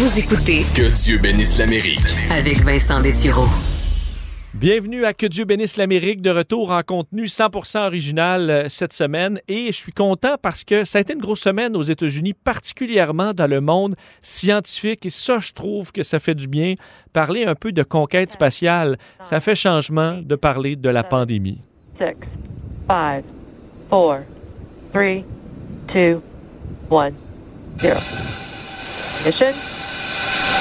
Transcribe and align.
Vous 0.00 0.18
écoutez 0.18 0.64
Que 0.74 0.90
Dieu 0.94 1.18
bénisse 1.18 1.58
l'Amérique. 1.58 2.16
avec 2.30 2.62
Vincent 2.62 3.02
Dessureau. 3.02 3.44
Bienvenue 4.54 5.04
à 5.04 5.12
Que 5.12 5.26
Dieu 5.26 5.44
bénisse 5.44 5.76
l'Amérique, 5.76 6.22
de 6.22 6.30
retour 6.30 6.70
en 6.70 6.80
contenu 6.80 7.26
100% 7.26 7.84
original 7.84 8.48
euh, 8.48 8.68
cette 8.70 8.94
semaine. 8.94 9.40
Et 9.46 9.66
je 9.66 9.76
suis 9.76 9.92
content 9.92 10.36
parce 10.40 10.64
que 10.64 10.86
ça 10.86 10.96
a 10.96 11.00
été 11.02 11.12
une 11.12 11.20
grosse 11.20 11.42
semaine 11.42 11.76
aux 11.76 11.82
États-Unis, 11.82 12.32
particulièrement 12.32 13.34
dans 13.34 13.46
le 13.46 13.60
monde 13.60 13.94
scientifique. 14.22 15.04
Et 15.04 15.10
ça, 15.10 15.38
je 15.38 15.52
trouve 15.52 15.92
que 15.92 16.02
ça 16.02 16.18
fait 16.18 16.34
du 16.34 16.48
bien. 16.48 16.76
Parler 17.12 17.44
un 17.44 17.54
peu 17.54 17.70
de 17.70 17.82
conquête 17.82 18.32
spatiale, 18.32 18.96
ça 19.20 19.38
fait 19.40 19.54
changement 19.54 20.22
de 20.22 20.34
parler 20.34 20.76
de 20.76 20.88
la 20.88 21.04
pandémie. 21.04 21.60
six, 21.98 22.14
five, 22.86 23.22
four, 23.90 24.20
three, 24.94 25.24
two, 25.92 26.22
one, 26.88 27.12
zero. 27.78 28.00
Mission? 29.26 29.52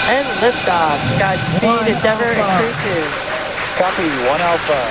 And 0.10 0.26
liftoff. 0.42 0.98
Godspeed, 1.20 1.96
Endeavour, 1.96 2.32
and 2.34 2.50
Crew 2.58 2.74
2. 2.98 3.06
Copy, 3.78 4.10
one 4.28 4.42
Alpha. 4.42 4.82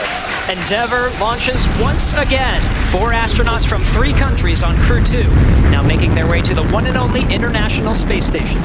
Endeavour 0.53 1.11
launches 1.21 1.61
once 1.81 2.15
again. 2.15 2.61
Four 2.93 3.11
astronauts 3.13 3.67
from 3.67 3.83
three 3.85 4.13
countries 4.13 4.63
on 4.63 4.77
Crew 4.87 5.03
2, 5.05 5.25
now 5.71 5.83
making 5.83 6.15
their 6.15 6.29
way 6.29 6.41
to 6.43 6.55
the 6.55 6.63
one 6.73 6.87
and 6.87 6.97
only 6.97 7.23
International 7.35 7.95
Space 7.95 8.27
Station. 8.27 8.61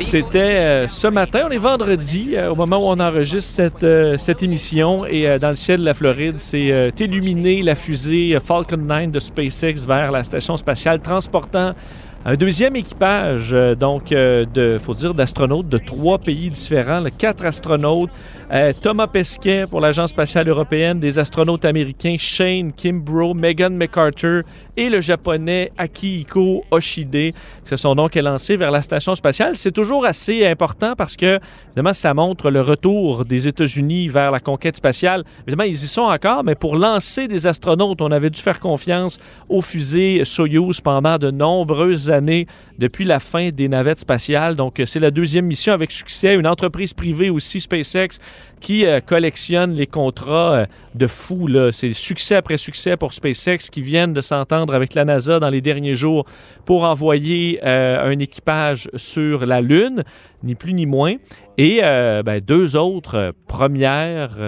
C'était 0.00 0.38
euh, 0.42 0.88
ce 0.88 1.06
matin, 1.06 1.44
on 1.46 1.50
est 1.50 1.58
vendredi, 1.58 2.34
euh, 2.34 2.50
au 2.50 2.56
moment 2.56 2.78
où 2.78 2.90
on 2.90 2.98
enregistre 2.98 3.52
cette, 3.54 3.84
euh, 3.84 4.16
cette 4.16 4.42
émission, 4.42 5.06
et 5.06 5.28
euh, 5.28 5.38
dans 5.38 5.50
le 5.50 5.56
ciel 5.56 5.80
de 5.80 5.84
la 5.84 5.94
Floride, 5.94 6.36
c'est 6.38 6.72
euh, 6.72 6.90
illuminé 6.98 7.62
la 7.62 7.76
fusée 7.76 8.34
euh, 8.34 8.40
Falcon 8.40 8.78
9 8.78 9.10
de 9.12 9.20
SpaceX 9.20 9.86
vers 9.86 10.10
la 10.10 10.24
station 10.24 10.56
spatiale, 10.56 11.00
transportant 11.00 11.74
un 12.24 12.36
deuxième 12.36 12.76
équipage, 12.76 13.50
euh, 13.52 13.74
donc, 13.74 14.12
euh, 14.12 14.46
de, 14.46 14.78
faut 14.78 14.94
dire, 14.94 15.12
d'astronautes 15.12 15.68
de 15.68 15.78
trois 15.78 16.18
pays 16.18 16.50
différents, 16.50 17.00
là, 17.00 17.10
quatre 17.10 17.44
astronautes, 17.44 18.10
euh, 18.52 18.72
Thomas 18.80 19.06
Pesquet 19.06 19.64
pour 19.68 19.80
l'Agence 19.80 20.10
spatiale 20.10 20.48
européenne, 20.48 21.00
des 21.00 21.18
astronautes 21.18 21.64
américains 21.64 22.16
Shane 22.18 22.72
Kimbrough, 22.72 23.34
Megan 23.34 23.76
McArthur 23.76 24.42
et 24.76 24.88
le 24.88 25.00
japonais 25.00 25.72
Akihiko 25.78 26.64
Oshide, 26.70 27.34
se 27.64 27.76
sont 27.76 27.94
donc 27.94 28.14
lancés 28.14 28.56
vers 28.56 28.70
la 28.70 28.82
station 28.82 29.14
spatiale. 29.14 29.56
C'est 29.56 29.72
toujours 29.72 30.04
assez 30.04 30.46
important 30.46 30.94
parce 30.96 31.16
que, 31.16 31.38
évidemment, 31.68 31.92
ça 31.92 32.14
montre 32.14 32.50
le 32.50 32.60
retour 32.60 33.24
des 33.24 33.48
États-Unis 33.48 34.08
vers 34.08 34.30
la 34.30 34.40
conquête 34.40 34.76
spatiale. 34.76 35.24
Évidemment, 35.46 35.68
ils 35.68 35.72
y 35.72 35.88
sont 35.88 36.02
encore, 36.02 36.44
mais 36.44 36.54
pour 36.54 36.76
lancer 36.76 37.28
des 37.28 37.46
astronautes, 37.46 38.00
on 38.00 38.10
avait 38.10 38.30
dû 38.30 38.40
faire 38.40 38.60
confiance 38.60 39.18
aux 39.48 39.62
fusées 39.62 40.24
Soyuz 40.24 40.80
pendant 40.80 41.18
de 41.18 41.30
nombreuses 41.30 42.10
années 42.10 42.46
depuis 42.78 43.04
la 43.04 43.20
fin 43.20 43.50
des 43.50 43.68
navettes 43.68 44.00
spatiales. 44.00 44.56
Donc, 44.56 44.80
c'est 44.84 45.00
la 45.00 45.10
deuxième 45.10 45.46
mission 45.46 45.72
avec 45.72 45.90
succès. 45.90 46.34
Une 46.34 46.46
entreprise 46.46 46.94
privée 46.94 47.30
aussi, 47.30 47.60
SpaceX, 47.60 48.18
qui 48.60 48.86
euh, 48.86 49.00
collectionne 49.00 49.74
les 49.74 49.86
contrats 49.86 50.54
euh, 50.54 50.66
de 50.94 51.06
fou. 51.06 51.46
là. 51.46 51.72
C'est 51.72 51.92
succès 51.92 52.36
après 52.36 52.56
succès 52.56 52.96
pour 52.96 53.12
SpaceX 53.12 53.70
qui 53.70 53.82
viennent 53.82 54.12
de 54.12 54.20
s'entendre 54.20 54.74
avec 54.74 54.94
la 54.94 55.04
NASA 55.04 55.40
dans 55.40 55.50
les 55.50 55.60
derniers 55.60 55.94
jours 55.94 56.24
pour 56.64 56.84
envoyer 56.84 57.60
euh, 57.64 58.10
un 58.10 58.18
équipage 58.18 58.88
sur 58.94 59.46
la 59.46 59.60
Lune, 59.60 60.04
ni 60.42 60.54
plus 60.54 60.72
ni 60.72 60.86
moins. 60.86 61.16
Et 61.58 61.80
euh, 61.82 62.22
ben, 62.22 62.40
deux 62.40 62.76
autres 62.76 63.34
premières 63.46 64.38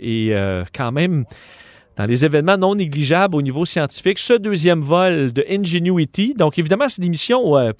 et 0.00 0.34
quand 0.72 0.92
même 0.92 1.24
dans 1.96 2.06
les 2.06 2.24
événements 2.24 2.56
non 2.56 2.74
négligeables 2.74 3.36
au 3.36 3.42
niveau 3.42 3.64
scientifique. 3.64 4.18
Ce 4.18 4.32
deuxième 4.34 4.80
vol 4.80 5.32
de 5.32 5.44
Ingenuity, 5.48 6.34
donc 6.34 6.58
évidemment, 6.58 6.88
c'est 6.88 7.02
des 7.02 7.08
missions 7.08 7.46
où 7.46 7.56
euh, 7.56 7.72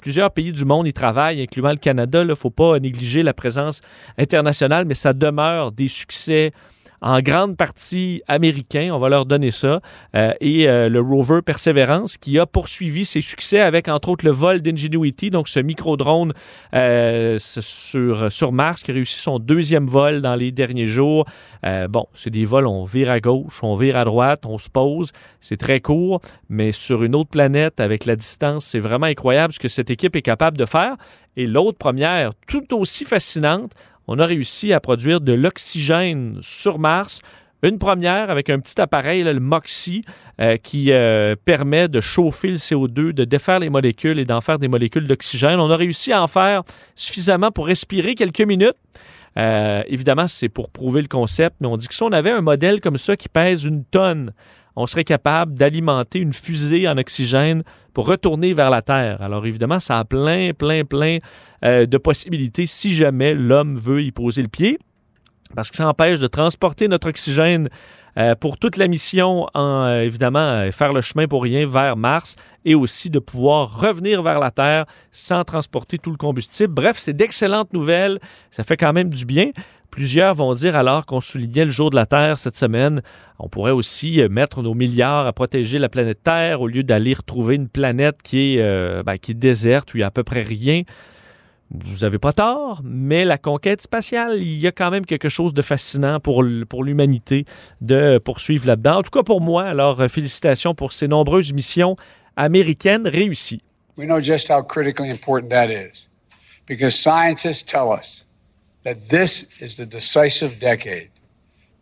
plusieurs 0.00 0.30
pays 0.30 0.52
du 0.52 0.64
monde 0.64 0.86
y 0.86 0.92
travaillent, 0.92 1.42
incluant 1.42 1.70
le 1.70 1.76
Canada. 1.76 2.22
Il 2.22 2.28
ne 2.28 2.34
faut 2.34 2.50
pas 2.50 2.78
négliger 2.78 3.22
la 3.22 3.34
présence 3.34 3.80
internationale, 4.16 4.84
mais 4.84 4.94
ça 4.94 5.12
demeure 5.12 5.72
des 5.72 5.88
succès 5.88 6.52
en 7.00 7.20
grande 7.20 7.56
partie 7.56 8.22
américains, 8.26 8.90
on 8.92 8.98
va 8.98 9.08
leur 9.08 9.26
donner 9.26 9.50
ça, 9.50 9.80
Euh, 10.14 10.32
et 10.40 10.68
euh, 10.68 10.88
le 10.88 11.00
rover 11.00 11.42
Perseverance 11.42 12.16
qui 12.16 12.38
a 12.38 12.46
poursuivi 12.46 13.04
ses 13.04 13.20
succès 13.20 13.60
avec 13.60 13.88
entre 13.88 14.08
autres 14.08 14.24
le 14.24 14.30
vol 14.30 14.60
d'Ingenuity, 14.62 15.30
donc 15.30 15.48
ce 15.48 15.60
micro-drone 15.60 16.32
euh, 16.74 17.38
sur, 17.38 18.32
sur 18.32 18.52
Mars 18.52 18.82
qui 18.82 18.90
a 18.90 18.94
réussi 18.94 19.18
son 19.18 19.38
deuxième 19.38 19.86
vol 19.86 20.22
dans 20.22 20.34
les 20.34 20.50
derniers 20.50 20.86
jours. 20.86 21.26
Euh, 21.66 21.88
bon, 21.88 22.06
c'est 22.14 22.30
des 22.30 22.44
vols, 22.44 22.66
on 22.66 22.84
vire 22.84 23.10
à 23.10 23.20
gauche, 23.20 23.62
on 23.62 23.76
vire 23.76 23.96
à 23.96 24.04
droite, 24.04 24.46
on 24.46 24.58
se 24.58 24.70
pose, 24.70 25.12
c'est 25.40 25.58
très 25.58 25.80
court, 25.80 26.20
mais 26.48 26.72
sur 26.72 27.04
une 27.04 27.14
autre 27.14 27.30
planète 27.30 27.80
avec 27.80 28.06
la 28.06 28.16
distance, 28.16 28.64
c'est 28.64 28.80
vraiment 28.80 29.06
incroyable 29.06 29.52
ce 29.52 29.58
que 29.58 29.68
cette 29.68 29.90
équipe 29.90 30.16
est 30.16 30.22
capable 30.22 30.56
de 30.56 30.64
faire. 30.64 30.96
Et 31.36 31.46
l'autre 31.46 31.78
première, 31.78 32.32
tout 32.46 32.74
aussi 32.74 33.04
fascinante, 33.04 33.72
on 34.08 34.18
a 34.18 34.26
réussi 34.26 34.72
à 34.72 34.80
produire 34.80 35.20
de 35.20 35.32
l'oxygène 35.32 36.38
sur 36.40 36.78
Mars. 36.78 37.20
Une 37.62 37.78
première 37.78 38.30
avec 38.30 38.50
un 38.50 38.58
petit 38.58 38.80
appareil, 38.80 39.22
le 39.22 39.38
MOXIE, 39.38 40.02
euh, 40.40 40.56
qui 40.56 40.92
euh, 40.92 41.34
permet 41.44 41.88
de 41.88 42.00
chauffer 42.00 42.48
le 42.48 42.56
CO2, 42.56 43.12
de 43.12 43.24
défaire 43.24 43.58
les 43.58 43.68
molécules 43.68 44.18
et 44.18 44.24
d'en 44.24 44.40
faire 44.40 44.58
des 44.58 44.68
molécules 44.68 45.06
d'oxygène. 45.06 45.60
On 45.60 45.70
a 45.70 45.76
réussi 45.76 46.12
à 46.12 46.22
en 46.22 46.26
faire 46.26 46.62
suffisamment 46.94 47.50
pour 47.50 47.66
respirer 47.66 48.14
quelques 48.14 48.40
minutes. 48.40 48.76
Euh, 49.36 49.82
évidemment, 49.88 50.26
c'est 50.26 50.48
pour 50.48 50.70
prouver 50.70 51.02
le 51.02 51.08
concept, 51.08 51.56
mais 51.60 51.66
on 51.66 51.76
dit 51.76 51.86
que 51.86 51.94
si 51.94 52.02
on 52.02 52.12
avait 52.12 52.30
un 52.30 52.40
modèle 52.40 52.80
comme 52.80 52.96
ça 52.96 53.16
qui 53.16 53.28
pèse 53.28 53.64
une 53.64 53.84
tonne, 53.84 54.32
on 54.78 54.86
serait 54.86 55.04
capable 55.04 55.54
d'alimenter 55.54 56.20
une 56.20 56.32
fusée 56.32 56.88
en 56.88 56.96
oxygène 56.98 57.64
pour 57.94 58.06
retourner 58.06 58.54
vers 58.54 58.70
la 58.70 58.80
Terre. 58.80 59.20
Alors 59.20 59.44
évidemment, 59.44 59.80
ça 59.80 59.98
a 59.98 60.04
plein, 60.04 60.52
plein, 60.56 60.84
plein 60.84 61.18
euh, 61.64 61.84
de 61.84 61.98
possibilités 61.98 62.64
si 62.64 62.94
jamais 62.94 63.34
l'homme 63.34 63.76
veut 63.76 64.02
y 64.02 64.12
poser 64.12 64.40
le 64.40 64.48
pied, 64.48 64.78
parce 65.56 65.70
que 65.70 65.76
ça 65.76 65.88
empêche 65.88 66.20
de 66.20 66.28
transporter 66.28 66.86
notre 66.86 67.08
oxygène 67.08 67.68
euh, 68.16 68.36
pour 68.36 68.56
toute 68.56 68.76
la 68.76 68.86
mission, 68.86 69.48
euh, 69.56 70.02
évidemment, 70.02 70.70
faire 70.70 70.92
le 70.92 71.00
chemin 71.00 71.26
pour 71.26 71.42
rien 71.42 71.66
vers 71.66 71.96
Mars 71.96 72.36
et 72.64 72.76
aussi 72.76 73.10
de 73.10 73.18
pouvoir 73.18 73.80
revenir 73.80 74.22
vers 74.22 74.38
la 74.38 74.52
Terre 74.52 74.86
sans 75.10 75.42
transporter 75.42 75.98
tout 75.98 76.12
le 76.12 76.16
combustible. 76.16 76.72
Bref, 76.72 76.98
c'est 76.98 77.14
d'excellentes 77.14 77.72
nouvelles. 77.72 78.20
Ça 78.52 78.62
fait 78.62 78.76
quand 78.76 78.92
même 78.92 79.10
du 79.10 79.24
bien. 79.24 79.50
Plusieurs 79.90 80.34
vont 80.34 80.54
dire 80.54 80.76
alors 80.76 81.06
qu'on 81.06 81.20
soulignait 81.20 81.64
le 81.64 81.70
jour 81.70 81.90
de 81.90 81.96
la 81.96 82.06
Terre 82.06 82.38
cette 82.38 82.56
semaine, 82.56 83.02
on 83.38 83.48
pourrait 83.48 83.72
aussi 83.72 84.20
euh, 84.20 84.28
mettre 84.28 84.62
nos 84.62 84.74
milliards 84.74 85.26
à 85.26 85.32
protéger 85.32 85.78
la 85.78 85.88
planète 85.88 86.22
Terre 86.22 86.60
au 86.60 86.66
lieu 86.66 86.82
d'aller 86.82 87.14
retrouver 87.14 87.54
une 87.54 87.68
planète 87.68 88.22
qui 88.22 88.56
est, 88.56 88.62
euh, 88.62 89.02
ben, 89.02 89.16
qui 89.16 89.32
est 89.32 89.34
déserte 89.34 89.94
où 89.94 89.96
il 89.96 90.00
n'y 90.00 90.04
a 90.04 90.08
à 90.08 90.10
peu 90.10 90.24
près 90.24 90.42
rien. 90.42 90.82
Vous 91.70 91.98
n'avez 92.00 92.18
pas 92.18 92.32
tort, 92.32 92.80
mais 92.82 93.24
la 93.24 93.36
conquête 93.36 93.82
spatiale, 93.82 94.40
il 94.40 94.58
y 94.58 94.66
a 94.66 94.72
quand 94.72 94.90
même 94.90 95.04
quelque 95.04 95.28
chose 95.28 95.52
de 95.52 95.60
fascinant 95.60 96.18
pour, 96.18 96.42
l'humanité 96.42 97.44
de 97.82 98.18
poursuivre 98.18 98.66
là-dedans. 98.66 98.98
En 98.98 99.02
tout 99.02 99.10
cas 99.10 99.22
pour 99.22 99.40
moi, 99.40 99.64
alors 99.64 100.00
euh, 100.00 100.08
félicitations 100.08 100.74
pour 100.74 100.92
ces 100.92 101.08
nombreuses 101.08 101.52
missions 101.52 101.96
américaines 102.36 103.06
réussies. 103.06 103.62
We 103.96 104.06
know 104.06 104.20
just 104.20 104.48
how 104.48 104.62
critically 104.62 105.10
important 105.10 105.50
that 105.50 105.70
is 105.70 106.08
because 106.66 106.94
scientists 106.94 107.64
tell 107.64 107.88
us 107.90 108.27
that 108.82 109.08
this 109.08 109.46
is 109.60 109.76
the 109.76 109.86
decisive 109.86 110.58
decade. 110.58 111.10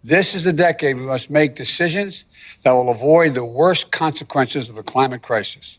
This 0.03 0.35
is 0.35 0.45
the 0.45 0.53
decade 0.53 0.97
we 0.97 1.03
must 1.03 1.31
make 1.31 1.57
decisions 1.57 2.27
that 2.63 2.73
will 2.73 2.91
avoid 2.91 3.35
the 3.35 3.45
worst 3.45 3.91
consequences 3.91 4.69
of 4.69 4.77
the 4.77 4.83
climate 4.83 5.23
crisis. 5.23 5.79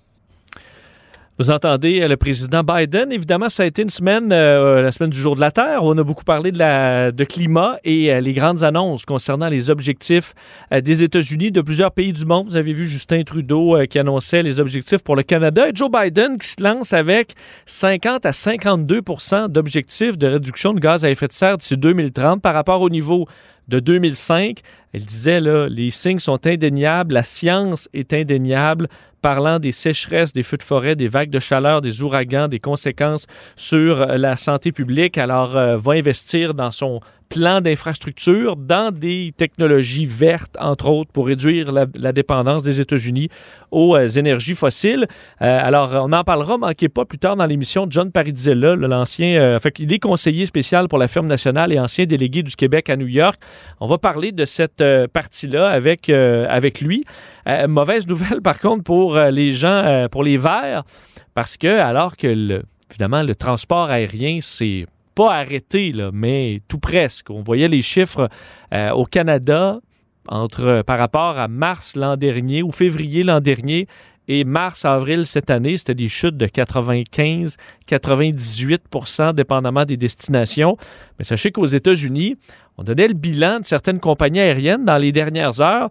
Vous 1.39 1.51
entendez 1.51 2.01
euh, 2.01 2.07
le 2.07 2.17
président 2.17 2.63
Biden. 2.63 3.11
Évidemment, 3.11 3.47
ça 3.47 3.61
a 3.61 3.65
été 3.67 3.83
une 3.83 3.91
semaine, 3.91 4.31
euh, 4.31 4.81
la 4.81 4.91
semaine 4.91 5.11
du 5.11 5.19
jour 5.19 5.35
de 5.35 5.41
la 5.41 5.51
Terre, 5.51 5.83
où 5.83 5.89
on 5.91 5.97
a 5.99 6.03
beaucoup 6.03 6.23
parlé 6.23 6.51
de, 6.51 7.23
climat 7.25 7.77
et 7.83 8.11
euh, 8.11 8.21
les 8.21 8.33
grandes 8.33 8.63
annonces 8.63 9.05
concernant 9.05 9.47
les 9.47 9.69
objectifs 9.69 10.33
des 10.71 11.03
États-Unis, 11.03 11.51
de 11.51 11.61
plusieurs 11.61 11.91
pays 11.91 12.11
du 12.11 12.25
monde. 12.25 12.47
Vous 12.47 12.55
avez 12.55 12.73
vu 12.73 12.87
Justin 12.87 13.21
Trudeau 13.21 13.77
qui 13.87 13.99
annonçait 13.99 14.41
les 14.41 14.59
objectifs 14.59 15.03
pour 15.03 15.15
le 15.15 15.21
Canada 15.21 15.69
et 15.69 15.71
Joe 15.75 15.91
Biden 15.91 16.37
qui 16.37 16.47
se 16.47 16.63
lance 16.63 16.93
avec 16.93 17.33
50 17.67 18.25
à 18.25 18.31
52% 18.31 19.49
d'objectifs 19.49 20.17
de 20.17 20.27
réduction 20.27 20.73
de 20.73 20.79
gaz 20.79 21.05
à 21.05 21.11
effet 21.11 21.27
de 21.27 21.33
serre 21.33 21.57
d'ici 21.57 21.77
2030 21.77 22.41
par 22.41 22.53
rapport 22.53 22.81
au 22.81 22.89
niveau 22.89 23.27
de 23.67 23.79
2005. 23.79 24.59
Elle 24.93 25.05
disait, 25.05 25.41
là, 25.41 25.67
les 25.69 25.91
signes 25.91 26.19
sont 26.19 26.45
indéniables, 26.47 27.13
la 27.13 27.23
science 27.23 27.89
est 27.93 28.13
indéniable, 28.13 28.87
parlant 29.27 29.59
des 29.59 29.73
sécheresses, 29.73 30.31
des 30.31 30.41
feux 30.41 30.55
de 30.55 30.63
forêt, 30.63 30.95
des 30.95 31.09
vagues 31.09 31.29
de 31.29 31.39
chaleur, 31.39 31.81
des 31.81 32.01
ouragans, 32.01 32.47
des 32.47 32.61
conséquences 32.61 33.27
sur 33.57 33.99
euh, 33.99 34.15
la 34.15 34.37
santé 34.37 34.71
publique. 34.71 35.17
Alors, 35.17 35.57
euh, 35.57 35.75
va 35.75 35.95
investir 35.95 36.53
dans 36.53 36.71
son 36.71 37.01
plan 37.29 37.61
d'infrastructure, 37.61 38.55
dans 38.55 38.91
des 38.91 39.33
technologies 39.35 40.05
vertes, 40.05 40.55
entre 40.59 40.89
autres, 40.89 41.11
pour 41.11 41.27
réduire 41.27 41.71
la, 41.71 42.11
dépendance 42.11 42.63
des 42.63 42.79
États-Unis 42.79 43.29
aux 43.71 43.95
euh, 43.95 44.07
énergies 44.07 44.55
fossiles. 44.55 45.05
Euh, 45.41 45.59
alors, 45.61 45.91
on 45.93 46.11
en 46.13 46.23
parlera, 46.23 46.57
manquez 46.57 46.89
pas, 46.89 47.05
plus 47.05 47.19
tard 47.19 47.35
dans 47.35 47.45
l'émission 47.45 47.85
de 47.85 47.91
John 47.91 48.11
Parizella, 48.11 48.75
l'ancien, 48.75 49.39
euh, 49.39 49.59
fait 49.59 49.71
qu'il 49.71 49.91
est 49.91 49.99
conseiller 49.99 50.45
spécial 50.45 50.87
pour 50.87 50.97
la 50.97 51.07
firme 51.07 51.27
nationale 51.27 51.71
et 51.73 51.79
ancien 51.79 52.05
délégué 52.05 52.43
du 52.43 52.55
Québec 52.55 52.89
à 52.89 52.95
New 52.95 53.07
York. 53.07 53.39
On 53.79 53.87
va 53.87 53.97
parler 53.97 54.31
de 54.31 54.45
cette 54.45 54.81
euh, 54.81 55.07
partie-là 55.07 55.69
avec, 55.69 56.09
avec 56.09 56.81
lui. 56.81 57.03
Mauvaise 57.67 58.07
nouvelle, 58.07 58.41
par 58.41 58.59
contre, 58.59 58.83
pour 58.83 59.17
les 59.17 59.51
gens, 59.51 60.07
pour 60.11 60.23
les 60.23 60.37
Verts, 60.37 60.83
parce 61.33 61.57
que 61.57 61.67
alors 61.67 62.17
que 62.17 62.27
le 62.27 62.63
évidemment, 62.91 63.23
le 63.23 63.35
transport 63.35 63.89
aérien, 63.89 64.39
c'est 64.41 64.85
pas 65.17 65.33
arrêté, 65.33 65.93
mais 66.13 66.61
tout 66.67 66.77
presque. 66.77 67.31
On 67.31 67.41
voyait 67.41 67.67
les 67.67 67.81
chiffres 67.81 68.29
euh, 68.71 68.91
au 68.91 69.05
Canada 69.05 69.79
entre, 70.27 70.83
par 70.85 70.99
rapport 70.99 71.39
à 71.39 71.47
mars 71.47 71.95
l'an 71.95 72.17
dernier 72.17 72.61
ou 72.61 72.71
février 72.71 73.23
l'an 73.23 73.39
dernier 73.39 73.87
et 74.27 74.43
mars-avril 74.43 75.25
cette 75.25 75.49
année, 75.49 75.75
c'était 75.77 75.95
des 75.95 76.07
chutes 76.07 76.37
de 76.37 76.45
95-98% 76.45 79.33
dépendamment 79.33 79.85
des 79.85 79.97
destinations. 79.97 80.77
Mais 81.17 81.25
sachez 81.25 81.51
qu'aux 81.51 81.65
États-Unis, 81.65 82.35
on 82.77 82.83
donnait 82.83 83.07
le 83.07 83.15
bilan 83.15 83.61
de 83.61 83.65
certaines 83.65 83.99
compagnies 83.99 84.41
aériennes 84.41 84.85
dans 84.85 84.99
les 84.99 85.11
dernières 85.11 85.61
heures. 85.61 85.89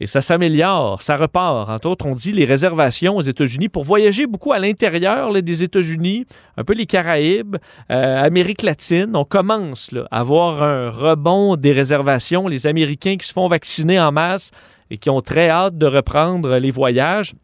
Et 0.00 0.06
ça 0.06 0.20
s'améliore, 0.20 1.00
ça 1.02 1.16
repart. 1.16 1.68
Entre 1.70 1.88
autres, 1.88 2.06
on 2.06 2.14
dit 2.14 2.32
les 2.32 2.44
réservations 2.44 3.16
aux 3.16 3.22
États-Unis 3.22 3.68
pour 3.68 3.84
voyager 3.84 4.26
beaucoup 4.26 4.52
à 4.52 4.58
l'intérieur 4.58 5.32
des 5.42 5.62
États-Unis, 5.62 6.26
un 6.56 6.64
peu 6.64 6.74
les 6.74 6.86
Caraïbes, 6.86 7.56
euh, 7.90 8.22
Amérique 8.24 8.62
latine. 8.62 9.12
On 9.14 9.24
commence 9.24 9.90
à 10.10 10.18
avoir 10.18 10.62
un 10.62 10.90
rebond 10.90 11.56
des 11.56 11.72
réservations. 11.72 12.48
Les 12.48 12.66
Américains 12.66 13.16
qui 13.16 13.26
se 13.26 13.32
font 13.32 13.46
vacciner 13.46 14.00
en 14.00 14.10
masse 14.10 14.50
et 14.90 14.98
qui 14.98 15.10
ont 15.10 15.20
très 15.20 15.48
hâte 15.48 15.78
de 15.78 15.86
reprendre 15.86 16.56
les 16.56 16.70
voyages. 16.72 17.34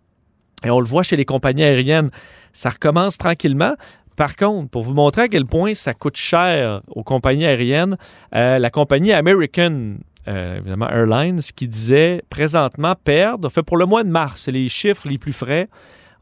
Et 0.64 0.70
on 0.70 0.80
le 0.80 0.86
voit 0.86 1.04
chez 1.04 1.16
les 1.16 1.24
compagnies 1.24 1.64
aériennes. 1.64 2.10
Ça 2.52 2.70
recommence 2.70 3.16
tranquillement. 3.16 3.74
Par 4.16 4.36
contre, 4.36 4.68
pour 4.68 4.82
vous 4.82 4.92
montrer 4.92 5.22
à 5.22 5.28
quel 5.28 5.46
point 5.46 5.72
ça 5.74 5.94
coûte 5.94 6.16
cher 6.16 6.82
aux 6.88 7.04
compagnies 7.04 7.46
aériennes, 7.46 7.96
euh, 8.34 8.58
la 8.58 8.68
compagnie 8.68 9.12
American 9.12 9.94
euh, 10.28 10.58
évidemment 10.58 10.88
Airlines, 10.88 11.40
qui 11.54 11.68
disait 11.68 12.22
présentement 12.30 12.94
perdre, 13.02 13.48
fait 13.48 13.62
pour 13.62 13.76
le 13.76 13.86
mois 13.86 14.04
de 14.04 14.10
mars, 14.10 14.48
les 14.48 14.68
chiffres 14.68 15.08
les 15.08 15.18
plus 15.18 15.32
frais, 15.32 15.68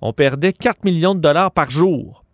on 0.01 0.13
perdait 0.13 0.53
4 0.53 0.85
millions 0.85 1.15
de 1.15 1.21
dollars 1.21 1.51
par 1.51 1.71
jour. 1.71 2.25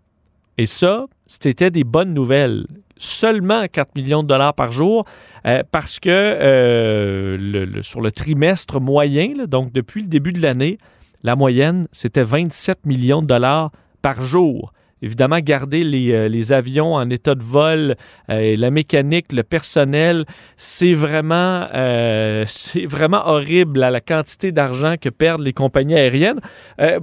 Et 0.58 0.66
ça, 0.66 1.06
c'était 1.26 1.70
des 1.70 1.84
bonnes 1.84 2.14
nouvelles. 2.14 2.66
Seulement 2.96 3.66
4 3.66 3.96
millions 3.96 4.22
de 4.22 4.28
dollars 4.28 4.54
par 4.54 4.70
jour, 4.70 5.04
euh, 5.46 5.62
parce 5.70 5.98
que 5.98 7.36
le, 7.40 7.82
sur 7.82 8.00
le 8.00 8.12
trimestre 8.12 8.80
moyen, 8.80 9.46
donc 9.46 9.72
depuis 9.72 10.02
le 10.02 10.08
début 10.08 10.32
de 10.32 10.40
l'année, 10.40 10.78
la 11.22 11.34
moyenne, 11.34 11.88
c'était 11.90 12.22
27 12.22 12.86
millions 12.86 13.22
de 13.22 13.26
dollars 13.26 13.72
par 14.02 14.22
jour 14.22 14.72
évidemment, 15.04 15.38
garder 15.40 15.84
les, 15.84 16.12
euh, 16.12 16.28
les, 16.28 16.52
avions 16.52 16.94
en 16.94 17.08
état 17.10 17.34
de 17.34 17.42
vol, 17.42 17.94
euh, 18.30 18.56
la 18.56 18.70
mécanique, 18.70 19.32
le 19.32 19.42
personnel, 19.42 20.24
c'est 20.56 20.94
vraiment, 20.94 21.66
euh, 21.74 22.44
c'est 22.48 22.86
vraiment 22.86 23.26
horrible 23.26 23.80
la 23.80 24.00
quantité 24.00 24.50
d'argent 24.50 24.94
que 25.00 25.10
perdent 25.10 25.42
les 25.42 25.52
compagnies 25.52 25.94
aériennes. 25.94 26.40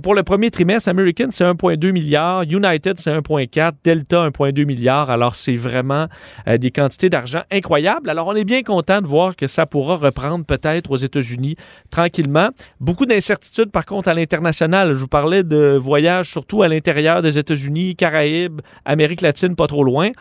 pour 0.02 0.16
le 0.16 0.24
premier 0.24 0.50
trimestre, 0.50 0.90
American, 0.90 1.28
c'est 1.32 1.44
1,2 1.44 1.92
milliard, 1.92 2.44
United, 2.44 2.98
c'est 2.98 3.12
1,4, 3.12 3.74
Delta, 3.84 4.30
1,2 4.30 4.66
milliard. 4.66 5.10
Alors, 5.10 5.36
c'est 5.36 5.54
vraiment 5.54 6.08
des 6.48 6.72
quantités 6.72 7.10
d'argent 7.10 7.42
incroyables. 7.52 8.10
Alors, 8.10 8.28
on 8.28 8.36
est 8.36 8.44
bien 8.44 8.64
content 8.64 9.02
de 9.02 9.08
voir 9.08 9.36
que 9.36 9.48
ça 9.48 9.66
pourra 9.66 9.96
reprendre 9.96 10.46
peut-être 10.46 10.92
aux 10.92 10.98
États-Unis 10.98 11.56
tranquillement. 11.90 12.50
Beaucoup 12.80 13.06
d'incertitudes, 13.06 13.72
par 13.72 13.86
contre, 13.86 14.10
à 14.10 14.14
l'international. 14.14 14.94
Je 14.94 15.00
vous 15.00 15.08
parlais 15.08 15.44
de 15.44 15.78
voyages 15.80 16.30
surtout 16.30 16.64
à 16.64 16.68
l'intérieur 16.68 17.22
des 17.22 17.38
États-Unis 17.38 17.91
Caraïbes, 17.96 18.62
Amérique 18.86 19.22
latine, 19.22 19.56
pas 19.56 19.68
trop 19.68 19.84
loin. 19.84 20.12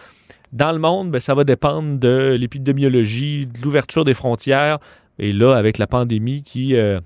Dans 0.52 0.72
le 0.72 0.78
monde, 0.78 1.11
ben, 1.11 1.20
ça 1.20 1.34
va 1.34 1.44
dépendre 1.44 1.99
de 1.99 2.37
l'épidémiologie, 2.38 3.46
de 3.46 3.62
l'ouverture 3.62 4.05
des 4.05 4.14
frontières. 4.14 4.78
Et 5.19 5.32
là, 5.32 5.55
avec 5.55 5.78
la 5.78 5.87
pandémie 5.87 6.43
qui, 6.43 6.75
euh, 6.75 6.99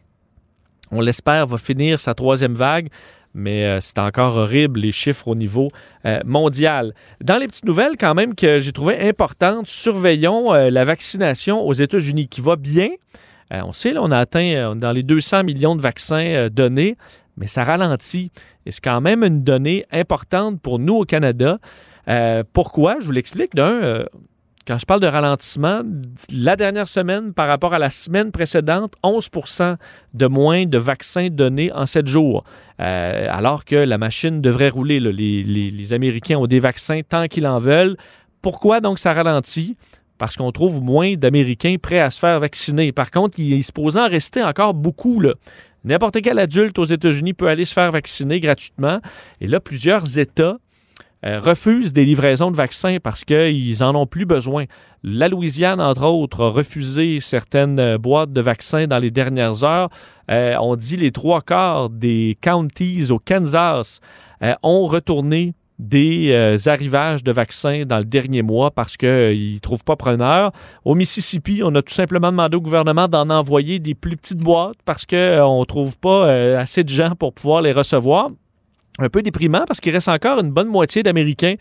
on 0.91 1.01
l'espère, 1.01 1.47
va 1.47 1.59
finir 1.59 2.01
sa 2.01 2.15
troisième 2.15 2.55
vague, 2.55 2.89
mais 3.35 3.65
euh, 3.67 3.79
c'est 3.81 3.99
encore 3.99 4.37
horrible 4.37 4.81
les 4.81 4.93
chiffres 4.93 5.29
au 5.29 5.35
niveau 5.35 5.71
euh, 6.07 6.21
mondial. 6.25 6.95
Dans 7.21 7.37
les 7.37 7.49
petites 7.49 7.67
nouvelles 7.67 7.97
quand 7.99 8.15
même 8.15 8.35
que 8.35 8.61
j'ai 8.61 8.73
trouvé 8.73 8.99
importantes, 9.07 9.67
surveillons 9.67 10.53
la 10.53 10.85
vaccination 10.85 11.61
aux 11.67 11.73
États-Unis 11.73 12.29
qui 12.29 12.41
va 12.41 12.57
bien. 12.57 12.89
on 13.51 13.73
sait, 13.73 13.95
on 13.99 14.11
a 14.11 14.19
atteint 14.19 14.75
dans 14.77 14.93
les 14.93 15.03
200 15.03 15.45
millions 15.45 15.77
de 15.77 15.83
vaccins 15.83 16.49
donnés 16.51 16.97
mais 17.37 17.47
ça 17.47 17.65
ralentit. 17.65 18.31
Et 18.67 18.71
c'est 18.71 18.83
quand 18.83 19.01
même 19.01 19.23
une 19.25 19.43
donnée 19.43 19.85
importante 19.91 20.61
pour 20.61 20.79
nous 20.79 20.95
au 20.95 21.05
Canada. 21.05 21.59
Euh, 22.09 22.45
pourquoi? 22.53 22.97
Je 23.01 23.07
vous 23.07 23.13
l'explique. 23.13 23.55
D'un, 23.55 23.83
euh, 23.83 24.05
quand 24.67 24.79
je 24.79 24.87
parle 24.87 25.01
de 25.01 25.07
ralentissement, 25.07 25.83
la 26.33 26.57
dernière 26.57 26.89
semaine 26.89 27.35
par 27.35 27.49
rapport 27.49 27.75
à 27.75 27.79
la 27.79 27.91
semaine 27.91 28.33
précédente, 28.33 28.95
11% 29.03 29.77
de 30.15 30.27
moins 30.27 30.65
de 30.65 30.79
vaccins 30.79 31.29
donnés 31.29 31.71
en 31.73 31.87
sept 31.87 32.07
jours. 32.07 32.45
Euh, 32.81 33.27
alors 33.31 33.65
que 33.65 33.77
la 33.77 33.99
machine 33.99 34.41
devrait 34.41 34.71
rouler. 34.71 35.01
Les, 35.01 35.43
les, 35.43 35.93
Américains 35.93 36.39
ont 36.39 36.47
des 36.47 36.61
vaccins 36.61 37.01
tant 37.07 37.27
qu'ils 37.27 37.47
en 37.47 37.59
veulent. 37.59 37.97
Pourquoi 38.41 38.81
donc 38.81 38.99
ça 38.99 39.13
ralentit? 39.13 39.77
Parce 40.17 40.37
qu'on 40.37 40.53
trouve 40.53 40.81
moins 40.81 41.15
d'Américains 41.15 41.77
prêts 41.81 42.01
à 42.01 42.09
se 42.09 42.19
faire 42.19 42.41
vacciner. 42.41 42.93
Par 42.93 43.11
contre, 43.11 43.39
il 43.41 43.53
est 43.53 43.63
supposé 43.63 44.01
en 44.01 44.09
rester 44.09 44.43
encore 44.43 44.73
beaucoup. 44.73 45.21
Là. 45.21 45.35
N'importe 45.85 46.21
quel 46.23 46.39
adulte 46.39 46.79
aux 46.79 46.85
États-Unis 46.85 47.35
peut 47.35 47.49
aller 47.49 47.65
se 47.65 47.75
faire 47.75 47.91
vacciner 47.91 48.41
gratuitement. 48.41 49.01
Et 49.41 49.47
là, 49.47 49.61
plusieurs 49.61 50.19
États 50.19 50.57
euh, 51.25 51.41
refusent 51.41 51.95
des 51.95 52.05
livraisons 52.05 52.51
de 52.51 52.57
vaccins 52.57 52.99
parce 53.03 53.25
qu'ils 53.25 53.79
n'en 53.81 53.95
ont 53.95 54.07
plus 54.07 54.27
besoin. 54.27 54.65
La 55.03 55.29
Louisiane, 55.29 55.81
entre 55.81 56.05
autres, 56.05 56.45
a 56.45 56.51
refusé 56.51 57.19
certaines 57.21 57.79
euh, 57.79 57.99
boîtes 57.99 58.33
de 58.33 58.43
vaccins 58.43 58.87
dans 58.87 58.99
les 58.99 59.11
dernières 59.11 59.65
heures. 59.65 59.89
Euh, 60.31 60.55
on 60.61 60.77
dit 60.77 60.99
les 60.99 61.13
trois 61.13 61.41
quarts 61.41 61.89
des 61.89 62.37
counties 62.41 63.11
au 63.11 63.19
Kansas 63.19 64.01
ont 64.63 64.87
retourné 64.87 65.55
des 65.79 66.31
euh, 66.31 66.57
arrivages 66.67 67.25
de 67.25 67.33
vaccins 67.33 67.85
dans 67.85 67.99
le 67.99 68.05
dernier 68.05 68.43
mois 68.43 68.71
parce 68.71 68.97
qu'ils 68.97 69.09
euh, 69.09 69.55
ne 69.55 69.59
trouvent 69.59 69.85
pas 69.85 69.97
preneur. 69.97 70.53
Au 70.85 70.95
Mississippi, 70.95 71.63
on 71.65 71.75
a 71.75 71.83
tout 71.83 71.93
simplement 71.93 72.31
demandé 72.31 72.57
au 72.57 72.61
gouvernement 72.61 73.09
d'en 73.09 73.29
envoyer 73.31 73.81
des 73.81 73.95
plus 73.95 74.17
petites 74.17 74.39
boîtes 74.39 74.79
parce 74.85 75.05
qu'on 75.05 75.17
euh, 75.17 75.61
ne 75.61 75.65
trouve 75.65 75.99
pas 75.99 76.31
assez 76.59 76.85
de 76.85 76.89
gens 76.89 77.15
pour 77.17 77.33
pouvoir 77.33 77.63
les 77.63 77.73
recevoir. 77.73 78.31
Un 79.01 79.09
peu 79.09 79.23
déprimant 79.23 79.65
parce 79.67 79.81
qu'il 79.81 79.93
reste 79.93 80.07
encore 80.07 80.39
une 80.39 80.53
bonne 80.53 80.69
moitié 80.69 81.03
d'Américains 81.03 81.57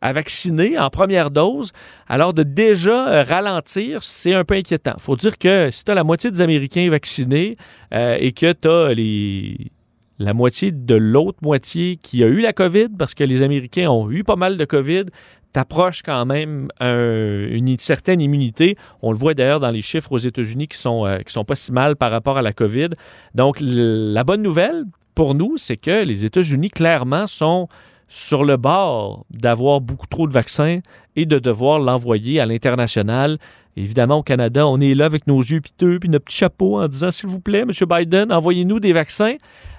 à 0.00 0.12
vacciner 0.12 0.78
en 0.78 0.88
première 0.88 1.32
dose. 1.32 1.72
Alors 2.06 2.32
de 2.32 2.44
déjà 2.44 3.24
ralentir, 3.24 4.04
c'est 4.04 4.34
un 4.34 4.44
peu 4.44 4.54
inquiétant. 4.54 4.92
Il 4.96 5.02
faut 5.02 5.16
dire 5.16 5.36
que 5.36 5.68
si 5.72 5.84
tu 5.84 5.90
as 5.90 5.94
la 5.96 6.04
moitié 6.04 6.30
des 6.30 6.40
Américains 6.42 6.88
vaccinés 6.88 7.56
et 7.90 8.30
que 8.30 8.52
tu 8.52 8.68
as 8.68 8.94
les 8.94 9.72
la 10.18 10.34
moitié 10.34 10.72
de 10.72 10.94
l'autre 10.94 11.38
moitié 11.42 11.96
qui 11.96 12.22
a 12.24 12.26
eu 12.26 12.40
la 12.40 12.52
COVID, 12.52 12.88
parce 12.98 13.14
que 13.14 13.24
les 13.24 13.42
Américains 13.42 13.88
ont 13.90 14.10
eu 14.10 14.24
pas 14.24 14.36
mal 14.36 14.56
de 14.56 14.64
COVID, 14.64 15.04
t'approches 15.52 16.02
quand 16.02 16.26
même 16.26 16.68
une 16.80 17.76
certaine 17.78 18.20
immunité. 18.20 18.76
On 19.00 19.10
le 19.10 19.18
voit 19.18 19.32
d'ailleurs 19.32 19.60
dans 19.60 19.70
les 19.70 19.80
chiffres 19.80 20.12
aux 20.12 20.18
États-Unis 20.18 20.68
qui 20.68 20.76
sont, 20.76 21.06
euh, 21.06 21.18
sont 21.26 21.44
pas 21.44 21.54
si 21.54 21.72
mal 21.72 21.96
par 21.96 22.10
rapport 22.10 22.36
à 22.36 22.42
la 22.42 22.52
COVID. 22.52 22.90
Donc, 23.34 23.56
la 23.60 24.22
bonne 24.22 24.42
nouvelle 24.42 24.84
pour 25.14 25.34
nous, 25.34 25.56
c'est 25.56 25.78
que 25.78 26.04
les 26.04 26.26
États-Unis, 26.26 26.68
clairement, 26.68 27.26
sont 27.26 27.68
sur 28.08 28.44
le 28.44 28.56
bord 28.56 29.24
d'avoir 29.30 29.80
beaucoup 29.80 30.06
trop 30.06 30.28
de 30.28 30.32
vaccins 30.32 30.80
et 31.16 31.26
de 31.26 31.38
devoir 31.38 31.78
l'envoyer 31.78 32.38
à 32.38 32.46
l'international. 32.46 33.38
Évidemment, 33.76 34.18
au 34.18 34.22
Canada, 34.22 34.66
on 34.66 34.80
est 34.80 34.94
là 34.94 35.06
avec 35.06 35.26
nos 35.26 35.40
yeux 35.40 35.60
piteux 35.60 35.98
puis 35.98 36.08
notre 36.08 36.26
petit 36.26 36.36
chapeau 36.36 36.80
en 36.80 36.88
disant 36.88 37.10
S'il 37.10 37.28
vous 37.28 37.40
plaît, 37.40 37.60
M. 37.60 37.70
Biden, 37.88 38.32
envoyez-nous 38.32 38.80
des 38.80 38.92
vaccins. 38.92 39.36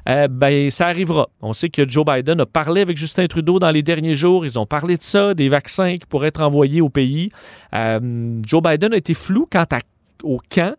Euh, 0.08 0.28
ben, 0.28 0.70
ça 0.70 0.88
arrivera. 0.88 1.28
On 1.42 1.54
sait 1.54 1.70
que 1.70 1.88
Joe 1.88 2.06
Biden 2.06 2.40
a 2.40 2.46
parlé 2.46 2.82
avec 2.82 2.98
Justin 2.98 3.28
Trudeau 3.28 3.60
dans 3.60 3.72
les 3.72 3.84
derniers 3.84 4.16
jours. 4.16 4.46
Ils 4.46 4.58
ont 4.58 4.66
parlé 4.66 4.98
de 4.98 5.04
ça, 5.04 5.34
des 5.34 5.50
vaccins 5.50 5.98
qui 5.98 6.06
pourraient 6.06 6.30
être 6.30 6.42
envoyés 6.42 6.82
au 6.82 6.90
pays. 6.90 7.30
Euh, 7.74 8.40
Joe 8.46 8.62
Biden 8.62 8.94
a 8.94 8.98
été 8.98 9.14
flou 9.14 9.48
quant 9.52 9.66
à, 9.72 9.80
au 10.24 10.40
camp. 10.50 10.76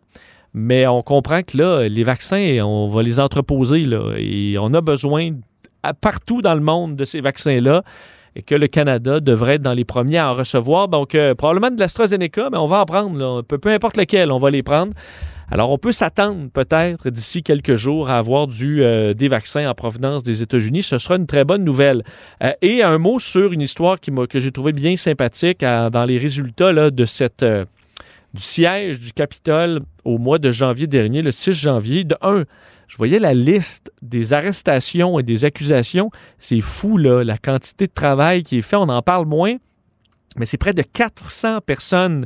Mais 0.53 0.87
on 0.87 1.03
comprend 1.03 1.43
que 1.43 1.57
là, 1.57 1.87
les 1.87 2.03
vaccins, 2.03 2.59
on 2.63 2.87
va 2.87 3.03
les 3.03 3.19
entreposer. 3.19 3.85
Là, 3.85 4.15
et 4.17 4.57
on 4.57 4.73
a 4.73 4.81
besoin 4.81 5.31
partout 6.01 6.41
dans 6.41 6.55
le 6.55 6.61
monde 6.61 6.95
de 6.95 7.05
ces 7.05 7.21
vaccins-là 7.21 7.83
et 8.35 8.41
que 8.41 8.55
le 8.55 8.67
Canada 8.67 9.19
devrait 9.19 9.55
être 9.55 9.61
dans 9.61 9.73
les 9.73 9.85
premiers 9.85 10.17
à 10.17 10.31
en 10.31 10.35
recevoir. 10.35 10.87
Donc, 10.87 11.13
euh, 11.13 11.35
probablement 11.35 11.71
de 11.71 11.79
l'AstraZeneca, 11.79 12.49
mais 12.51 12.57
on 12.57 12.67
va 12.67 12.81
en 12.81 12.85
prendre. 12.85 13.41
Peu, 13.43 13.57
peu, 13.57 13.69
importe 13.69 13.97
lequel, 13.97 14.31
on 14.31 14.37
va 14.37 14.49
les 14.49 14.63
prendre. 14.63 14.93
Alors, 15.51 15.71
on 15.71 15.77
peut 15.77 15.91
s'attendre 15.91 16.49
peut-être 16.51 17.09
d'ici 17.09 17.41
quelques 17.41 17.75
jours 17.75 18.09
à 18.09 18.17
avoir 18.17 18.47
euh, 18.61 19.13
des 19.13 19.27
vaccins 19.27 19.67
en 19.69 19.73
provenance 19.73 20.23
des 20.23 20.43
États-Unis. 20.43 20.83
Ce 20.83 20.97
sera 20.97 21.15
une 21.15 21.25
très 21.25 21.43
bonne 21.43 21.63
nouvelle. 21.63 22.03
Euh, 22.43 22.51
et 22.61 22.83
un 22.83 22.97
mot 22.97 23.19
sur 23.19 23.51
une 23.51 23.61
histoire 23.61 23.97
que 23.99 24.39
j'ai 24.39 24.51
trouvé 24.51 24.73
bien 24.73 24.95
sympathique 24.95 25.61
dans 25.61 26.05
les 26.07 26.17
résultats 26.17 26.91
de 26.91 27.05
cette 27.05 27.43
du 28.33 28.41
siège 28.41 28.99
du 28.99 29.11
Capitole 29.11 29.81
au 30.05 30.17
mois 30.17 30.37
de 30.37 30.51
janvier 30.51 30.87
dernier, 30.87 31.21
le 31.21 31.31
6 31.31 31.53
janvier. 31.53 32.03
De 32.03 32.15
un, 32.21 32.43
je 32.87 32.97
voyais 32.97 33.19
la 33.19 33.33
liste 33.33 33.91
des 34.01 34.33
arrestations 34.33 35.19
et 35.19 35.23
des 35.23 35.45
accusations. 35.45 36.11
C'est 36.39 36.61
fou, 36.61 36.97
là, 36.97 37.23
la 37.23 37.37
quantité 37.37 37.87
de 37.87 37.93
travail 37.93 38.43
qui 38.43 38.57
est 38.57 38.61
fait. 38.61 38.75
On 38.75 38.89
en 38.89 39.01
parle 39.01 39.25
moins, 39.25 39.55
mais 40.37 40.45
c'est 40.45 40.57
près 40.57 40.73
de 40.73 40.81
400 40.81 41.61
personnes 41.61 42.25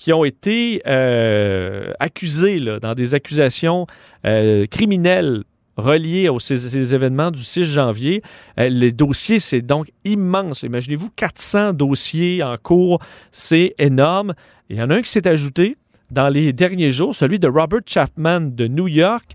qui 0.00 0.14
ont 0.14 0.24
été 0.24 0.80
euh, 0.86 1.92
accusées 2.00 2.58
là, 2.58 2.80
dans 2.80 2.94
des 2.94 3.14
accusations 3.14 3.86
euh, 4.26 4.66
criminelles 4.66 5.44
reliés 5.76 6.30
aux 6.30 6.38
ces, 6.38 6.94
événements 6.94 7.30
du 7.30 7.42
6 7.42 7.66
janvier. 7.66 8.22
Euh, 8.58 8.70
le 8.70 8.92
dossier, 8.92 9.40
c'est 9.40 9.60
donc 9.60 9.92
immense. 10.06 10.62
Imaginez-vous 10.62 11.10
400 11.14 11.74
dossiers 11.74 12.42
en 12.42 12.56
cours, 12.56 12.98
c'est 13.30 13.74
énorme. 13.78 14.32
Il 14.70 14.78
y 14.78 14.82
en 14.82 14.88
a 14.88 14.94
un 14.94 15.02
qui 15.02 15.10
s'est 15.10 15.28
ajouté 15.28 15.76
dans 16.10 16.30
les 16.30 16.54
derniers 16.54 16.90
jours, 16.90 17.14
celui 17.14 17.38
de 17.38 17.46
Robert 17.46 17.82
Chapman 17.84 18.40
de 18.40 18.68
New 18.68 18.88
York. 18.88 19.34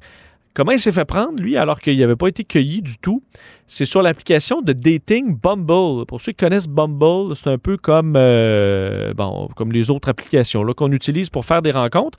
Comment 0.55 0.71
il 0.71 0.79
s'est 0.79 0.93
fait 0.93 1.03
prendre, 1.03 1.37
lui, 1.41 1.57
alors 1.57 1.81
qu'il 1.81 1.99
n'avait 1.99 2.15
pas 2.15 2.29
été 2.29 2.45
cueilli 2.45 2.81
du 2.81 2.97
tout? 2.97 3.21
C'est 3.67 3.83
sur 3.83 4.01
l'application 4.01 4.61
de 4.61 4.71
dating 4.71 5.37
Bumble. 5.37 6.05
Pour 6.05 6.21
ceux 6.21 6.31
qui 6.31 6.37
connaissent 6.37 6.69
Bumble, 6.69 7.35
c'est 7.35 7.49
un 7.49 7.57
peu 7.57 7.75
comme, 7.75 8.13
euh, 8.15 9.13
les 9.69 9.91
autres 9.91 10.07
applications 10.07 10.65
qu'on 10.73 10.93
utilise 10.93 11.29
pour 11.29 11.43
faire 11.43 11.61
des 11.61 11.71
rencontres. 11.71 12.17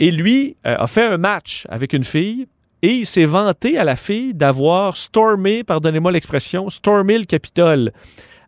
Et 0.00 0.10
lui 0.10 0.56
euh, 0.66 0.74
a 0.76 0.88
fait 0.88 1.04
un 1.04 1.18
match 1.18 1.66
avec 1.68 1.92
une 1.92 2.02
fille 2.02 2.48
et 2.82 2.94
il 2.94 3.06
s'est 3.06 3.24
vanté 3.24 3.78
à 3.78 3.84
la 3.84 3.94
fille 3.94 4.34
d'avoir 4.34 4.96
stormé, 4.96 5.62
pardonnez-moi 5.62 6.10
l'expression, 6.10 6.70
stormé 6.70 7.16
le 7.16 7.26
Capitole. 7.26 7.92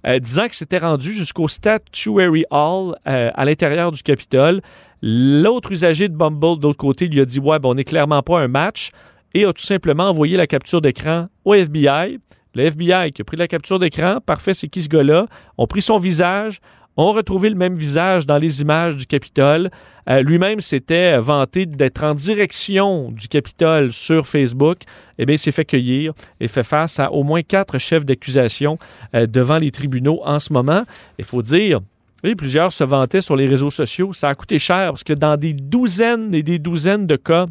euh, 0.08 0.18
disant 0.18 0.48
que 0.48 0.56
c'était 0.56 0.78
rendu 0.78 1.12
jusqu'au 1.12 1.46
Statuary 1.46 2.46
Hall 2.50 2.96
à 3.04 3.44
l'intérieur 3.44 3.92
du 3.92 4.02
Capitole. 4.02 4.60
L'autre 5.02 5.70
usager 5.70 6.08
de 6.08 6.16
Bumble, 6.16 6.58
de 6.58 6.64
l'autre 6.64 6.78
côté, 6.78 7.06
lui 7.06 7.20
a 7.20 7.24
dit 7.24 7.38
Ouais, 7.38 7.60
ben, 7.60 7.68
on 7.68 7.74
n'est 7.74 7.84
clairement 7.84 8.22
pas 8.22 8.40
un 8.40 8.48
match 8.48 8.90
et 9.34 9.44
a 9.44 9.52
tout 9.52 9.62
simplement 9.62 10.08
envoyé 10.08 10.36
la 10.36 10.46
capture 10.46 10.80
d'écran 10.80 11.28
au 11.44 11.54
FBI. 11.54 12.18
Le 12.54 12.64
FBI 12.64 13.12
qui 13.12 13.22
a 13.22 13.24
pris 13.24 13.36
la 13.36 13.46
capture 13.46 13.78
d'écran, 13.78 14.18
parfait, 14.24 14.54
c'est 14.54 14.68
qui 14.68 14.82
ce 14.82 14.88
gars-là? 14.88 15.26
ont 15.56 15.66
pris 15.66 15.82
son 15.82 15.98
visage, 15.98 16.60
ont 16.96 17.12
retrouvé 17.12 17.48
le 17.48 17.54
même 17.54 17.74
visage 17.74 18.26
dans 18.26 18.38
les 18.38 18.60
images 18.60 18.96
du 18.96 19.06
Capitole. 19.06 19.70
Euh, 20.08 20.22
Lui-même 20.22 20.60
s'était 20.60 21.16
vanté 21.18 21.66
d'être 21.66 22.02
en 22.02 22.14
direction 22.14 23.12
du 23.12 23.28
Capitole 23.28 23.92
sur 23.92 24.26
Facebook. 24.26 24.78
Eh 25.18 25.26
bien, 25.26 25.36
il 25.36 25.38
s'est 25.38 25.52
fait 25.52 25.64
cueillir 25.64 26.12
et 26.40 26.48
fait 26.48 26.64
face 26.64 26.98
à 26.98 27.12
au 27.12 27.22
moins 27.22 27.42
quatre 27.42 27.78
chefs 27.78 28.04
d'accusation 28.04 28.78
euh, 29.14 29.26
devant 29.26 29.58
les 29.58 29.70
tribunaux 29.70 30.20
en 30.24 30.40
ce 30.40 30.52
moment. 30.52 30.82
Il 31.18 31.24
faut 31.24 31.42
dire, 31.42 31.80
oui, 32.24 32.34
plusieurs 32.34 32.72
se 32.72 32.84
vantaient 32.84 33.22
sur 33.22 33.36
les 33.36 33.46
réseaux 33.46 33.70
sociaux. 33.70 34.12
Ça 34.12 34.28
a 34.28 34.34
coûté 34.34 34.58
cher 34.58 34.90
parce 34.90 35.04
que 35.04 35.12
dans 35.12 35.36
des 35.36 35.54
douzaines 35.54 36.34
et 36.34 36.42
des 36.42 36.58
douzaines 36.58 37.06
de 37.06 37.16
cas, 37.16 37.46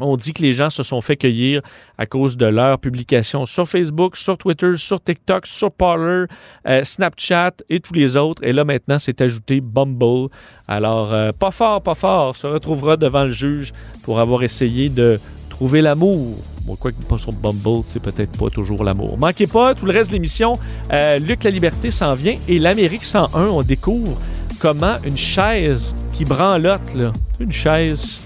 on 0.00 0.16
dit 0.16 0.32
que 0.32 0.42
les 0.42 0.52
gens 0.52 0.70
se 0.70 0.82
sont 0.82 1.00
fait 1.00 1.16
cueillir 1.16 1.60
à 1.98 2.06
cause 2.06 2.36
de 2.36 2.46
leurs 2.46 2.78
publications 2.78 3.46
sur 3.46 3.68
Facebook, 3.68 4.16
sur 4.16 4.36
Twitter, 4.36 4.72
sur 4.76 5.02
TikTok, 5.02 5.46
sur 5.46 5.70
Parler, 5.70 6.24
euh, 6.66 6.82
Snapchat 6.84 7.52
et 7.68 7.80
tous 7.80 7.94
les 7.94 8.16
autres. 8.16 8.42
Et 8.44 8.52
là, 8.52 8.64
maintenant, 8.64 8.98
c'est 8.98 9.20
ajouté 9.20 9.60
Bumble. 9.60 10.28
Alors, 10.66 11.12
euh, 11.12 11.32
pas 11.32 11.50
fort, 11.50 11.82
pas 11.82 11.94
fort, 11.94 12.36
se 12.36 12.46
retrouvera 12.46 12.96
devant 12.96 13.24
le 13.24 13.30
juge 13.30 13.72
pour 14.02 14.18
avoir 14.18 14.42
essayé 14.42 14.88
de 14.88 15.20
trouver 15.48 15.82
l'amour. 15.82 16.38
Bon, 16.62 16.76
quoi 16.76 16.90
que 16.90 17.02
pas 17.02 17.18
sur 17.18 17.32
Bumble, 17.32 17.82
c'est 17.86 18.00
peut-être 18.00 18.36
pas 18.36 18.50
toujours 18.50 18.82
l'amour. 18.82 19.16
Manquez 19.18 19.46
pas, 19.46 19.74
tout 19.74 19.86
le 19.86 19.92
reste 19.92 20.10
de 20.10 20.16
l'émission, 20.16 20.58
euh, 20.92 21.18
Luc 21.18 21.44
La 21.44 21.50
Liberté 21.50 21.90
s'en 21.90 22.14
vient 22.14 22.36
et 22.48 22.58
l'Amérique 22.58 23.04
101, 23.04 23.46
on 23.48 23.62
découvre 23.62 24.18
comment 24.58 24.94
une 25.04 25.16
chaise 25.16 25.94
qui 26.12 26.24
branlotte, 26.24 26.94
là, 26.94 27.12
une 27.38 27.52
chaise 27.52 28.23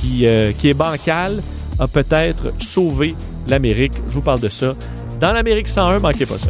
qui, 0.00 0.26
euh, 0.26 0.52
qui 0.52 0.68
est 0.68 0.74
bancale, 0.74 1.42
a 1.78 1.88
peut-être 1.88 2.52
sauvé 2.58 3.14
l'Amérique. 3.46 3.94
Je 4.08 4.14
vous 4.14 4.22
parle 4.22 4.40
de 4.40 4.48
ça. 4.48 4.74
Dans 5.20 5.32
l'Amérique 5.32 5.68
101, 5.68 5.98
manquez 5.98 6.26
pas 6.26 6.38
ça. 6.38 6.48